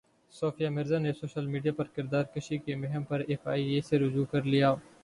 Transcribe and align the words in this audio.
صوفیہ 0.33 0.69
مرزا 0.69 0.97
نے 0.99 1.11
social 1.13 1.45
media 1.47 1.73
پرکردار 1.73 2.23
کشی 2.33 2.57
کی 2.57 2.75
مہم 2.77 3.03
پر 3.09 3.19
ایف 3.27 3.47
ائی 3.47 3.69
اے 3.69 3.81
سے 3.81 3.99
رجوع 3.99 4.25
کر 4.31 4.43
لیا 4.45 4.73